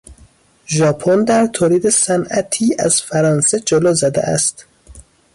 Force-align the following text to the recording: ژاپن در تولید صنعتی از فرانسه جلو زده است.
ژاپن 0.67 1.23
در 1.23 1.47
تولید 1.47 1.89
صنعتی 1.89 2.75
از 2.79 3.01
فرانسه 3.01 3.59
جلو 3.59 3.93
زده 3.93 4.21
است. 4.21 4.65